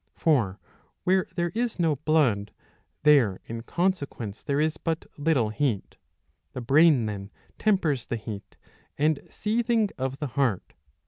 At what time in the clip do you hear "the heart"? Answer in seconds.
10.17-10.73